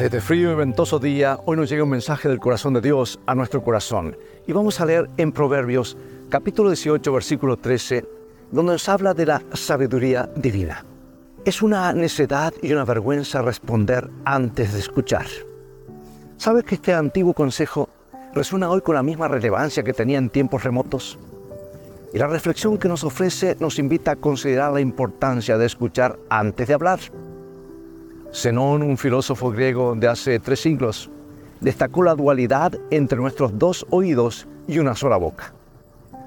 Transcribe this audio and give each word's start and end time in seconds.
Desde 0.00 0.16
este 0.16 0.26
frío 0.26 0.52
y 0.52 0.54
ventoso 0.54 0.98
día, 0.98 1.38
hoy 1.44 1.58
nos 1.58 1.68
llega 1.68 1.84
un 1.84 1.90
mensaje 1.90 2.26
del 2.26 2.40
corazón 2.40 2.72
de 2.72 2.80
Dios 2.80 3.20
a 3.26 3.34
nuestro 3.34 3.62
corazón. 3.62 4.16
Y 4.46 4.52
vamos 4.52 4.80
a 4.80 4.86
leer 4.86 5.10
en 5.18 5.30
Proverbios, 5.30 5.94
capítulo 6.30 6.70
18, 6.70 7.12
versículo 7.12 7.58
13, 7.58 8.06
donde 8.50 8.72
nos 8.72 8.88
habla 8.88 9.12
de 9.12 9.26
la 9.26 9.42
sabiduría 9.52 10.26
divina. 10.36 10.86
Es 11.44 11.60
una 11.60 11.92
necedad 11.92 12.54
y 12.62 12.72
una 12.72 12.86
vergüenza 12.86 13.42
responder 13.42 14.08
antes 14.24 14.72
de 14.72 14.78
escuchar. 14.78 15.26
¿Sabes 16.38 16.64
que 16.64 16.76
este 16.76 16.94
antiguo 16.94 17.34
consejo 17.34 17.90
resuena 18.32 18.70
hoy 18.70 18.80
con 18.80 18.94
la 18.94 19.02
misma 19.02 19.28
relevancia 19.28 19.82
que 19.82 19.92
tenía 19.92 20.16
en 20.16 20.30
tiempos 20.30 20.64
remotos? 20.64 21.18
Y 22.14 22.18
la 22.18 22.26
reflexión 22.26 22.78
que 22.78 22.88
nos 22.88 23.04
ofrece 23.04 23.54
nos 23.60 23.78
invita 23.78 24.12
a 24.12 24.16
considerar 24.16 24.72
la 24.72 24.80
importancia 24.80 25.58
de 25.58 25.66
escuchar 25.66 26.18
antes 26.30 26.68
de 26.68 26.72
hablar. 26.72 27.00
Zenón, 28.32 28.82
un 28.82 28.96
filósofo 28.96 29.50
griego 29.50 29.94
de 29.96 30.08
hace 30.08 30.38
tres 30.38 30.60
siglos, 30.60 31.10
destacó 31.60 32.02
la 32.02 32.14
dualidad 32.14 32.72
entre 32.90 33.18
nuestros 33.18 33.58
dos 33.58 33.86
oídos 33.90 34.46
y 34.68 34.78
una 34.78 34.94
sola 34.94 35.16
boca. 35.16 35.52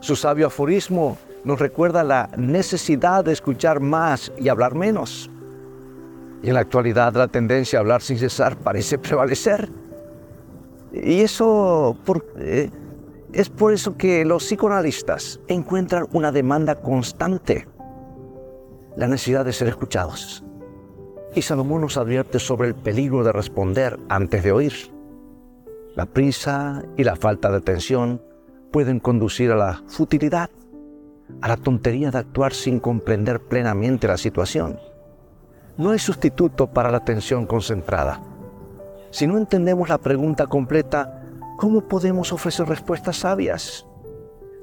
Su 0.00 0.14
sabio 0.14 0.48
aforismo 0.48 1.16
nos 1.44 1.58
recuerda 1.58 2.04
la 2.04 2.28
necesidad 2.36 3.24
de 3.24 3.32
escuchar 3.32 3.80
más 3.80 4.30
y 4.38 4.48
hablar 4.48 4.74
menos. 4.74 5.30
Y 6.42 6.48
en 6.48 6.54
la 6.54 6.60
actualidad 6.60 7.14
la 7.14 7.28
tendencia 7.28 7.78
a 7.78 7.80
hablar 7.80 8.02
sin 8.02 8.18
cesar 8.18 8.58
parece 8.58 8.98
prevalecer. 8.98 9.68
Y 10.92 11.20
eso 11.20 11.96
eh, 12.38 12.70
es 13.32 13.48
por 13.48 13.72
eso 13.72 13.96
que 13.96 14.24
los 14.24 14.44
psicoanalistas 14.44 15.40
encuentran 15.48 16.06
una 16.12 16.30
demanda 16.30 16.76
constante, 16.76 17.66
la 18.96 19.08
necesidad 19.08 19.44
de 19.44 19.52
ser 19.52 19.68
escuchados 19.68 20.45
y 21.36 21.42
Salomón 21.42 21.82
nos 21.82 21.98
advierte 21.98 22.38
sobre 22.38 22.68
el 22.68 22.74
peligro 22.74 23.22
de 23.22 23.30
responder 23.30 23.98
antes 24.08 24.42
de 24.42 24.52
oír. 24.52 24.72
La 25.94 26.06
prisa 26.06 26.82
y 26.96 27.04
la 27.04 27.14
falta 27.14 27.50
de 27.50 27.58
atención 27.58 28.22
pueden 28.72 29.00
conducir 29.00 29.52
a 29.52 29.56
la 29.56 29.82
futilidad, 29.86 30.48
a 31.42 31.48
la 31.48 31.58
tontería 31.58 32.10
de 32.10 32.18
actuar 32.18 32.54
sin 32.54 32.80
comprender 32.80 33.40
plenamente 33.40 34.08
la 34.08 34.16
situación. 34.16 34.80
No 35.76 35.90
hay 35.90 35.98
sustituto 35.98 36.68
para 36.68 36.90
la 36.90 36.96
atención 36.96 37.44
concentrada. 37.44 38.22
Si 39.10 39.26
no 39.26 39.36
entendemos 39.36 39.90
la 39.90 39.98
pregunta 39.98 40.46
completa, 40.46 41.22
¿cómo 41.58 41.82
podemos 41.82 42.32
ofrecer 42.32 42.66
respuestas 42.66 43.18
sabias? 43.18 43.86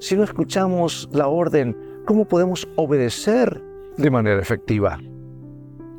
Si 0.00 0.16
no 0.16 0.24
escuchamos 0.24 1.08
la 1.12 1.28
orden, 1.28 2.02
¿cómo 2.04 2.24
podemos 2.24 2.66
obedecer 2.74 3.62
de 3.96 4.10
manera 4.10 4.42
efectiva? 4.42 4.98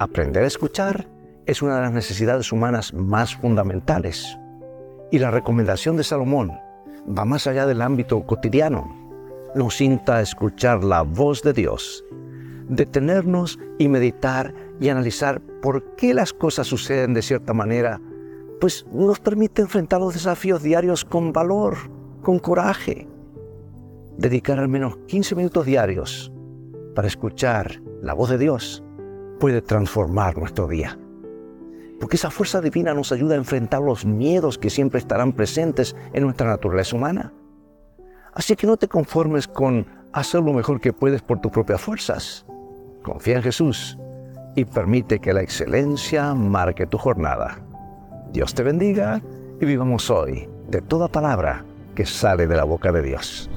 Aprender 0.00 0.44
a 0.44 0.46
escuchar 0.46 1.08
es 1.46 1.60
una 1.60 1.74
de 1.74 1.80
las 1.82 1.92
necesidades 1.92 2.52
humanas 2.52 2.94
más 2.94 3.34
fundamentales. 3.34 4.38
Y 5.10 5.18
la 5.18 5.32
recomendación 5.32 5.96
de 5.96 6.04
Salomón 6.04 6.52
va 7.06 7.24
más 7.24 7.48
allá 7.48 7.66
del 7.66 7.82
ámbito 7.82 8.24
cotidiano. 8.24 8.94
Nos 9.56 9.80
insta 9.80 10.18
a 10.18 10.20
escuchar 10.20 10.84
la 10.84 11.02
voz 11.02 11.42
de 11.42 11.52
Dios, 11.52 12.04
detenernos 12.68 13.58
y 13.80 13.88
meditar 13.88 14.54
y 14.78 14.88
analizar 14.88 15.40
por 15.60 15.96
qué 15.96 16.14
las 16.14 16.32
cosas 16.32 16.68
suceden 16.68 17.12
de 17.12 17.22
cierta 17.22 17.52
manera, 17.52 18.00
pues 18.60 18.86
nos 18.92 19.18
permite 19.18 19.62
enfrentar 19.62 19.98
los 19.98 20.14
desafíos 20.14 20.62
diarios 20.62 21.04
con 21.04 21.32
valor, 21.32 21.76
con 22.22 22.38
coraje. 22.38 23.08
Dedicar 24.16 24.60
al 24.60 24.68
menos 24.68 24.96
15 25.08 25.34
minutos 25.34 25.66
diarios 25.66 26.30
para 26.94 27.08
escuchar 27.08 27.80
la 28.00 28.14
voz 28.14 28.30
de 28.30 28.38
Dios 28.38 28.84
puede 29.38 29.62
transformar 29.62 30.36
nuestro 30.36 30.66
día. 30.66 30.98
Porque 32.00 32.16
esa 32.16 32.30
fuerza 32.30 32.60
divina 32.60 32.94
nos 32.94 33.12
ayuda 33.12 33.34
a 33.34 33.38
enfrentar 33.38 33.80
los 33.80 34.04
miedos 34.04 34.58
que 34.58 34.70
siempre 34.70 35.00
estarán 35.00 35.32
presentes 35.32 35.96
en 36.12 36.24
nuestra 36.24 36.48
naturaleza 36.48 36.96
humana. 36.96 37.32
Así 38.34 38.54
que 38.54 38.66
no 38.66 38.76
te 38.76 38.86
conformes 38.86 39.48
con 39.48 39.86
hacer 40.12 40.42
lo 40.42 40.52
mejor 40.52 40.80
que 40.80 40.92
puedes 40.92 41.22
por 41.22 41.40
tus 41.40 41.50
propias 41.50 41.80
fuerzas. 41.80 42.46
Confía 43.02 43.36
en 43.36 43.42
Jesús 43.42 43.98
y 44.54 44.64
permite 44.64 45.18
que 45.18 45.32
la 45.32 45.42
excelencia 45.42 46.34
marque 46.34 46.86
tu 46.86 46.98
jornada. 46.98 47.58
Dios 48.32 48.54
te 48.54 48.62
bendiga 48.62 49.20
y 49.60 49.64
vivamos 49.64 50.10
hoy 50.10 50.48
de 50.68 50.82
toda 50.82 51.08
palabra 51.08 51.64
que 51.94 52.06
sale 52.06 52.46
de 52.46 52.56
la 52.56 52.64
boca 52.64 52.92
de 52.92 53.02
Dios. 53.02 53.50